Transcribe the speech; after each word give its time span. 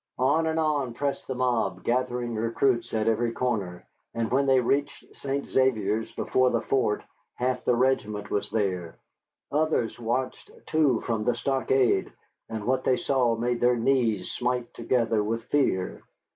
On 0.17 0.47
and 0.47 0.59
on 0.59 0.95
pressed 0.95 1.27
the 1.27 1.35
mob, 1.35 1.83
gathering 1.83 2.33
recruits 2.33 2.91
at 2.91 3.07
every 3.07 3.31
corner, 3.31 3.85
and 4.15 4.31
when 4.31 4.47
they 4.47 4.59
reached 4.59 5.15
St. 5.15 5.45
Xavier's 5.45 6.11
before 6.11 6.49
the 6.49 6.59
fort 6.61 7.03
half 7.35 7.63
the 7.63 7.75
regiment 7.75 8.31
was 8.31 8.49
there. 8.49 8.97
Others 9.51 9.99
watched, 9.99 10.49
too, 10.65 11.01
from 11.01 11.23
the 11.23 11.35
stockade, 11.35 12.11
and 12.49 12.65
what 12.65 12.83
they 12.83 12.97
saw 12.97 13.35
made 13.35 13.61
their 13.61 13.77
knees 13.77 14.31
smite 14.31 14.73
together 14.73 15.23
with 15.23 15.43
fear. 15.43 16.01